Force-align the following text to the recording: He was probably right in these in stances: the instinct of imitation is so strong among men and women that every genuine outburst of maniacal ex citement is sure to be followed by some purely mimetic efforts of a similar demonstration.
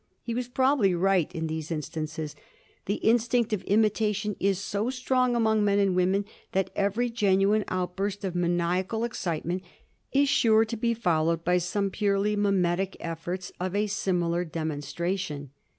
He 0.23 0.33
was 0.33 0.47
probably 0.47 0.95
right 0.95 1.31
in 1.31 1.45
these 1.45 1.69
in 1.69 1.83
stances: 1.83 2.35
the 2.87 2.95
instinct 2.95 3.53
of 3.53 3.61
imitation 3.65 4.35
is 4.39 4.57
so 4.59 4.89
strong 4.89 5.35
among 5.35 5.63
men 5.63 5.77
and 5.77 5.95
women 5.95 6.25
that 6.53 6.71
every 6.75 7.07
genuine 7.11 7.63
outburst 7.67 8.23
of 8.25 8.33
maniacal 8.33 9.03
ex 9.05 9.19
citement 9.19 9.61
is 10.11 10.27
sure 10.27 10.65
to 10.65 10.75
be 10.75 10.95
followed 10.95 11.43
by 11.43 11.59
some 11.59 11.91
purely 11.91 12.35
mimetic 12.35 12.97
efforts 12.99 13.51
of 13.59 13.75
a 13.75 13.85
similar 13.85 14.43
demonstration. 14.43 15.51